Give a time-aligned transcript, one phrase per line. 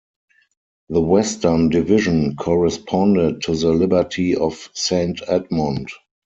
[0.89, 5.89] The western division corresponded to the Liberty of Saint Edmund.